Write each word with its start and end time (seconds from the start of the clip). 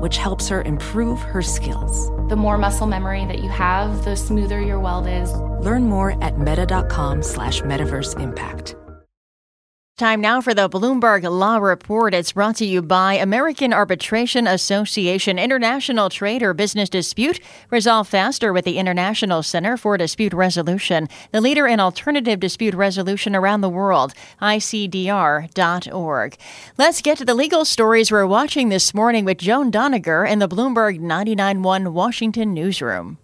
which 0.00 0.16
helps 0.16 0.48
her 0.48 0.62
improve 0.62 1.20
her 1.20 1.42
skills. 1.42 2.08
The 2.28 2.36
more 2.36 2.58
muscle 2.58 2.86
memory 2.86 3.24
that 3.26 3.40
you 3.40 3.48
have, 3.50 4.04
the 4.04 4.16
smoother 4.16 4.60
your 4.60 4.80
weld 4.80 5.06
is. 5.06 5.32
Learn 5.64 5.84
more 5.84 6.22
at 6.22 6.38
meta.com 6.38 7.22
slash 7.22 7.62
metaverse 7.62 8.18
impact. 8.20 8.74
Time 9.98 10.20
now 10.20 10.40
for 10.40 10.54
the 10.54 10.68
Bloomberg 10.68 11.24
Law 11.24 11.56
Report. 11.56 12.14
It's 12.14 12.30
brought 12.30 12.54
to 12.58 12.64
you 12.64 12.82
by 12.82 13.14
American 13.14 13.72
Arbitration 13.72 14.46
Association. 14.46 15.40
International 15.40 16.08
trade 16.08 16.40
or 16.40 16.54
business 16.54 16.88
dispute 16.88 17.40
resolve 17.68 18.06
faster 18.06 18.52
with 18.52 18.64
the 18.64 18.78
International 18.78 19.42
Center 19.42 19.76
for 19.76 19.98
Dispute 19.98 20.32
Resolution, 20.32 21.08
the 21.32 21.40
leader 21.40 21.66
in 21.66 21.80
alternative 21.80 22.38
dispute 22.38 22.74
resolution 22.74 23.34
around 23.34 23.60
the 23.60 23.68
world, 23.68 24.14
icdr.org. 24.40 26.36
Let's 26.78 27.02
get 27.02 27.18
to 27.18 27.24
the 27.24 27.34
legal 27.34 27.64
stories 27.64 28.12
we're 28.12 28.24
watching 28.24 28.68
this 28.68 28.94
morning 28.94 29.24
with 29.24 29.38
Joan 29.38 29.72
Doniger 29.72 30.30
in 30.30 30.38
the 30.38 30.48
Bloomberg 30.48 31.00
99.1 31.00 31.88
Washington 31.88 32.54
newsroom. 32.54 33.18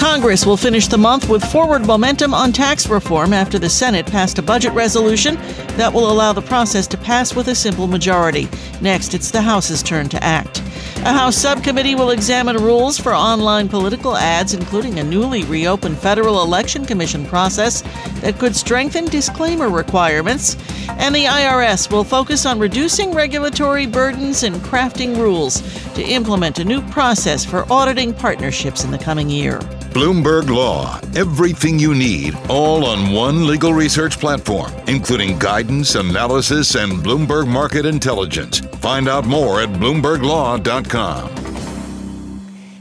Congress 0.00 0.46
will 0.46 0.56
finish 0.56 0.88
the 0.88 0.96
month 0.96 1.28
with 1.28 1.44
forward 1.44 1.86
momentum 1.86 2.32
on 2.32 2.52
tax 2.52 2.88
reform 2.88 3.34
after 3.34 3.58
the 3.58 3.68
Senate 3.68 4.06
passed 4.06 4.38
a 4.38 4.42
budget 4.42 4.72
resolution 4.72 5.34
that 5.76 5.92
will 5.92 6.10
allow 6.10 6.32
the 6.32 6.40
process 6.40 6.86
to 6.86 6.96
pass 6.96 7.36
with 7.36 7.48
a 7.48 7.54
simple 7.54 7.86
majority. 7.86 8.48
Next, 8.80 9.12
it's 9.12 9.30
the 9.30 9.42
House's 9.42 9.82
turn 9.82 10.08
to 10.08 10.24
act. 10.24 10.62
A 11.04 11.12
House 11.12 11.36
subcommittee 11.36 11.94
will 11.94 12.10
examine 12.10 12.56
rules 12.56 12.98
for 12.98 13.14
online 13.14 13.68
political 13.68 14.16
ads, 14.16 14.54
including 14.54 14.98
a 14.98 15.04
newly 15.04 15.44
reopened 15.44 15.98
Federal 15.98 16.42
Election 16.42 16.86
Commission 16.86 17.26
process 17.26 17.82
that 18.20 18.38
could 18.38 18.56
strengthen 18.56 19.04
disclaimer 19.04 19.68
requirements. 19.68 20.56
And 20.88 21.14
the 21.14 21.24
IRS 21.24 21.90
will 21.92 22.04
focus 22.04 22.46
on 22.46 22.58
reducing 22.58 23.12
regulatory 23.12 23.86
burdens 23.86 24.44
and 24.44 24.56
crafting 24.56 25.16
rules 25.18 25.60
to 25.94 26.02
implement 26.02 26.58
a 26.58 26.64
new 26.64 26.80
process 26.88 27.44
for 27.44 27.70
auditing 27.70 28.14
partnerships 28.14 28.84
in 28.84 28.90
the 28.90 28.98
coming 28.98 29.28
year. 29.28 29.60
Bloomberg 29.90 30.48
Law. 30.48 31.00
Everything 31.16 31.78
you 31.78 31.94
need, 31.94 32.36
all 32.48 32.84
on 32.84 33.12
one 33.12 33.46
legal 33.46 33.72
research 33.74 34.18
platform, 34.20 34.72
including 34.86 35.38
guidance, 35.38 35.96
analysis, 35.96 36.76
and 36.76 36.92
Bloomberg 36.92 37.48
Market 37.48 37.84
Intelligence. 37.86 38.60
Find 38.80 39.08
out 39.08 39.24
more 39.26 39.60
at 39.60 39.70
BloombergLaw.com. 39.70 41.49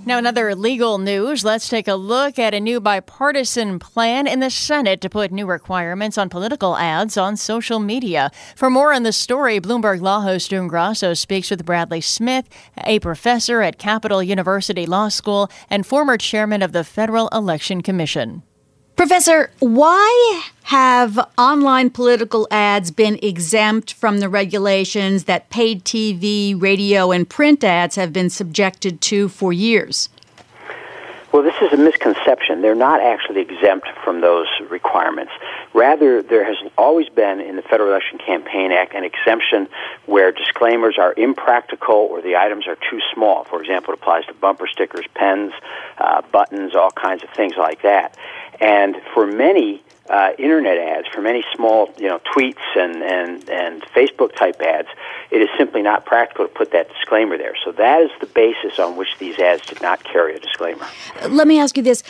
Now, 0.10 0.18
another 0.18 0.56
legal 0.56 0.98
news. 0.98 1.46
Let's 1.46 1.70
take 1.70 1.88
a 1.88 1.94
look 1.94 2.40
at 2.40 2.56
a 2.56 2.60
new 2.60 2.80
bipartisan 2.80 3.78
plan 3.78 4.26
in 4.26 4.40
the 4.40 4.50
Senate 4.50 5.02
to 5.02 5.08
put 5.10 5.32
new 5.32 5.46
requirements 5.46 6.18
on 6.18 6.30
political 6.30 6.76
ads 6.78 7.16
on 7.16 7.38
social 7.38 7.78
media. 7.78 8.32
For 8.56 8.72
more 8.72 8.92
on 8.92 9.04
the 9.04 9.14
story, 9.14 9.60
Bloomberg 9.60 10.02
Law 10.02 10.22
host 10.22 10.50
June 10.50 10.68
Grasso 10.68 11.14
speaks 11.14 11.52
with 11.52 11.64
Bradley 11.64 12.02
Smith, 12.02 12.50
a 12.76 12.98
professor 12.98 13.62
at 13.62 13.78
Capital 13.78 14.24
University 14.24 14.88
Law 14.88 15.10
School 15.10 15.48
and 15.70 15.86
former 15.86 16.18
chairman 16.18 16.64
of 16.64 16.72
the 16.72 16.84
Federal 16.84 17.28
Election 17.28 17.84
Commission. 17.84 18.42
Professor, 19.00 19.50
why 19.60 20.44
have 20.64 21.18
online 21.38 21.90
political 21.90 22.50
ads 22.52 22.92
been 22.92 23.18
exempt 23.24 23.94
from 23.94 24.20
the 24.20 24.28
regulations 24.28 25.24
that 25.24 25.50
paid 25.50 25.86
TV, 25.86 26.62
radio, 26.62 27.10
and 27.12 27.30
print 27.30 27.64
ads 27.64 27.96
have 27.96 28.12
been 28.12 28.30
subjected 28.30 29.00
to 29.00 29.30
for 29.30 29.54
years? 29.54 30.10
Well, 31.32 31.44
this 31.44 31.56
is 31.62 31.72
a 31.72 31.78
misconception. 31.78 32.62
They're 32.62 32.76
not 32.76 33.00
actually 33.00 33.40
exempt 33.40 33.88
from 34.04 34.20
those 34.20 34.48
requirements. 34.70 35.32
Rather, 35.74 36.22
there 36.22 36.44
has 36.44 36.58
always 36.78 37.08
been 37.08 37.40
in 37.40 37.56
the 37.56 37.62
Federal 37.62 37.90
Election 37.90 38.18
Campaign 38.18 38.74
Act 38.74 38.96
an 38.96 39.06
exemption 39.06 39.70
where 40.08 40.34
disclaimers 40.34 40.98
are 40.98 41.14
impractical 41.16 41.96
or 41.96 42.22
the 42.22 42.36
items 42.36 42.68
are 42.68 42.76
too 42.90 43.00
small. 43.14 43.46
For 43.46 43.62
example, 43.62 43.94
it 43.94 44.00
applies 44.02 44.26
to 44.26 44.34
bumper 44.34 44.68
stickers, 44.68 45.06
pens, 45.14 45.54
uh, 46.00 46.22
buttons, 46.34 46.76
all 46.76 46.92
kinds 46.92 47.24
of 47.24 47.30
things 47.30 47.54
like 47.58 47.84
that. 47.84 48.18
And 48.60 48.98
for 49.14 49.26
many 49.26 49.82
uh, 50.10 50.32
internet 50.38 50.78
ads, 50.78 51.08
for 51.14 51.22
many 51.22 51.44
small, 51.56 51.94
you 51.98 52.08
know, 52.08 52.20
tweets 52.36 52.56
and, 52.76 53.04
and, 53.04 53.50
and 53.50 53.82
Facebook 53.96 54.36
type 54.36 54.60
ads, 54.62 54.88
it 55.32 55.38
is 55.38 55.50
simply 55.58 55.82
not 55.82 56.06
practical 56.06 56.48
to 56.48 56.54
put 56.54 56.72
that 56.72 56.90
disclaimer 56.90 57.38
there. 57.38 57.54
So 57.64 57.72
that 57.74 58.02
is 58.02 58.10
the 58.20 58.26
basis 58.26 58.80
on 58.80 58.98
which 58.98 59.10
these 59.20 59.38
ads 59.40 59.66
did 59.66 59.82
not 59.82 60.04
carry 60.04 60.36
a 60.36 60.40
disclaimer. 60.40 60.86
Let 61.28 61.48
me 61.48 61.60
ask 61.60 61.78
you 61.78 61.84
this. 61.84 62.04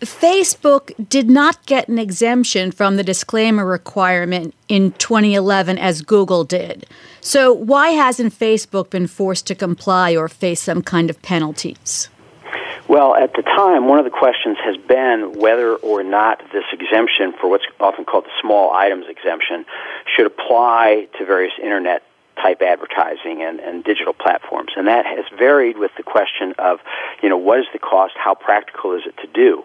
Facebook 0.00 0.92
did 1.08 1.30
not 1.30 1.64
get 1.64 1.88
an 1.88 1.98
exemption 1.98 2.70
from 2.70 2.96
the 2.96 3.02
disclaimer 3.02 3.64
requirement 3.64 4.54
in 4.68 4.92
2011 4.92 5.78
as 5.78 6.02
Google 6.02 6.44
did. 6.44 6.86
So, 7.22 7.50
why 7.50 7.90
hasn't 7.90 8.38
Facebook 8.38 8.90
been 8.90 9.06
forced 9.06 9.46
to 9.46 9.54
comply 9.54 10.14
or 10.14 10.28
face 10.28 10.60
some 10.60 10.82
kind 10.82 11.08
of 11.08 11.22
penalties? 11.22 12.10
Well, 12.88 13.16
at 13.16 13.34
the 13.34 13.42
time, 13.42 13.88
one 13.88 13.98
of 13.98 14.04
the 14.04 14.12
questions 14.12 14.58
has 14.64 14.76
been 14.76 15.32
whether 15.38 15.74
or 15.74 16.04
not 16.04 16.40
this 16.52 16.64
exemption 16.72 17.32
for 17.40 17.50
what's 17.50 17.64
often 17.80 18.04
called 18.04 18.26
the 18.26 18.40
small 18.40 18.72
items 18.72 19.06
exemption 19.08 19.66
should 20.14 20.26
apply 20.26 21.08
to 21.18 21.24
various 21.24 21.54
internet 21.60 22.04
type 22.40 22.60
advertising 22.62 23.42
and, 23.42 23.60
and 23.60 23.82
digital 23.82 24.12
platforms. 24.12 24.70
And 24.76 24.86
that 24.86 25.06
has 25.06 25.24
varied 25.38 25.78
with 25.78 25.90
the 25.96 26.02
question 26.02 26.54
of, 26.58 26.78
you 27.22 27.28
know, 27.28 27.38
what 27.38 27.58
is 27.58 27.66
the 27.72 27.78
cost? 27.78 28.14
How 28.16 28.34
practical 28.34 28.94
is 28.94 29.02
it 29.06 29.16
to 29.18 29.26
do? 29.26 29.64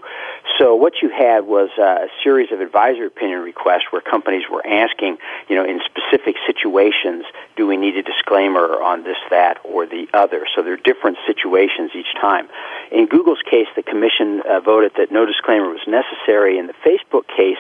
So 0.58 0.76
what 0.76 0.94
you 1.02 1.10
had 1.10 1.46
was 1.46 1.70
a 1.78 2.08
series 2.24 2.52
of 2.52 2.62
advisory 2.62 3.08
opinion 3.08 3.40
requests 3.40 3.92
where 3.92 4.02
companies 4.02 4.44
were 4.50 4.66
asking, 4.66 5.18
you 5.50 5.56
know, 5.56 5.66
in 5.66 5.82
specific 5.86 6.36
situations, 6.48 7.26
do 7.56 7.68
we 7.68 7.78
need 7.78 7.98
a 7.98 8.04
disclaimer 8.04 8.82
on 8.82 9.04
this, 9.04 9.18
that, 9.30 9.60
or 9.64 9.86
the 9.86 10.08
other? 10.14 10.48
So 10.56 10.64
there 10.64 10.74
are 10.74 10.78
different 10.78 11.18
situations 11.28 11.92
each 11.94 12.14
time. 12.20 12.48
In 12.92 13.08
Google's 13.08 13.42
case, 13.50 13.68
the 13.78 13.84
commission 13.84 14.42
uh, 14.42 14.60
voted 14.60 14.92
that 14.98 15.14
no 15.14 15.26
disclaimer 15.26 15.70
was 15.70 15.88
necessary. 15.88 16.60
In 16.60 16.68
the 16.68 16.76
Facebook 16.86 17.26
case, 17.26 17.58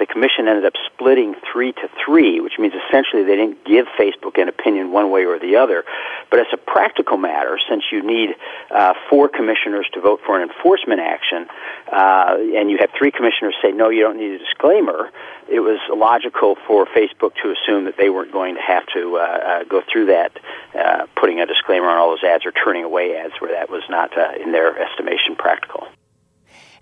the 0.00 0.06
commission 0.06 0.48
ended 0.48 0.64
up 0.64 0.72
splitting 0.92 1.36
three 1.52 1.70
to 1.72 1.88
three, 2.04 2.40
which 2.40 2.58
means 2.58 2.74
essentially 2.88 3.22
they 3.22 3.36
didn't 3.36 3.64
give 3.64 3.86
Facebook 3.96 4.42
an 4.42 4.48
opinion 4.48 4.90
one 4.90 5.12
way 5.12 5.24
or 5.24 5.38
the 5.38 5.54
other. 5.54 5.84
But 6.30 6.40
as 6.40 6.46
a 6.52 6.56
practical 6.56 7.16
matter, 7.16 7.60
since 7.70 7.84
you 7.92 8.02
need 8.02 8.34
uh, 8.72 8.94
four 9.08 9.28
commissioners 9.28 9.86
to 9.92 10.00
vote 10.00 10.20
for 10.26 10.40
an 10.40 10.50
enforcement 10.50 11.00
action, 11.00 11.46
uh, 11.92 12.38
and 12.38 12.68
you 12.68 12.78
have 12.80 12.90
three 12.98 13.12
commissioners 13.12 13.54
say, 13.62 13.70
no, 13.70 13.88
you 13.88 14.02
don't 14.02 14.16
need 14.16 14.32
a 14.32 14.38
disclaimer, 14.38 15.10
it 15.48 15.60
was 15.60 15.78
logical 15.94 16.56
for 16.66 16.86
Facebook 16.86 17.34
to 17.42 17.52
assume 17.52 17.84
that 17.84 17.96
they 17.98 18.08
weren't 18.08 18.32
going 18.32 18.54
to 18.54 18.60
have 18.60 18.86
to 18.94 19.16
uh, 19.16 19.20
uh, 19.20 19.64
go 19.64 19.82
through 19.92 20.06
that, 20.06 20.32
uh, 20.74 21.06
putting 21.14 21.40
a 21.40 21.46
disclaimer 21.46 21.88
on 21.88 21.98
all 21.98 22.10
those 22.10 22.24
ads 22.24 22.46
or 22.46 22.52
turning 22.52 22.84
away 22.84 23.16
ads 23.16 23.34
where 23.38 23.52
that 23.52 23.68
was 23.68 23.82
not, 23.90 24.12
in 24.40 24.52
their 24.52 24.71
estimation, 24.78 25.36
practical. 25.36 25.88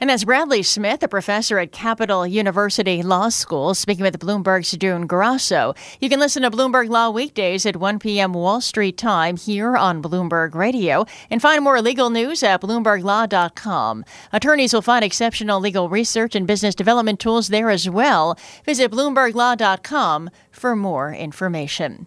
And 0.01 0.11
as 0.11 0.25
Bradley 0.25 0.63
Smith, 0.63 1.03
a 1.03 1.09
professor 1.09 1.59
at 1.59 1.73
Capital 1.73 2.27
University 2.27 3.03
Law 3.03 3.29
School, 3.29 3.75
speaking 3.75 4.03
with 4.03 4.19
Bloomberg's 4.19 4.75
June 4.79 5.07
Grasso. 5.07 5.75
You 6.01 6.09
can 6.09 6.19
listen 6.19 6.43
to 6.43 6.51
Bloomberg 6.51 6.89
Law 6.89 7.11
weekdays 7.11 7.67
at 7.67 7.77
1 7.77 7.99
p.m. 7.99 8.33
Wall 8.33 8.63
Street 8.63 8.97
time 8.97 9.37
here 9.37 9.77
on 9.77 10.03
Bloomberg 10.03 10.55
Radio 10.55 11.05
and 11.29 11.43
find 11.43 11.63
more 11.63 11.83
legal 11.83 12.09
news 12.09 12.43
at 12.43 12.63
BloombergLaw.com. 12.63 14.07
Attorneys 14.33 14.73
will 14.73 14.81
find 14.81 15.05
exceptional 15.05 15.61
legal 15.61 15.91
research 15.91 16.35
and 16.35 16.47
business 16.47 16.75
development 16.75 17.21
tools 17.21 17.49
there 17.49 17.69
as 17.69 17.87
well. 17.91 18.39
Visit 18.65 18.91
BloombergLaw.com 18.91 20.31
for 20.51 20.75
more 20.75 21.13
information. 21.13 22.07